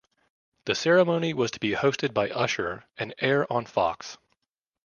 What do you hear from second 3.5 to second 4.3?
on Fox.